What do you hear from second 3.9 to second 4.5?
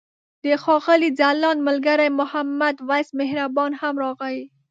راغی.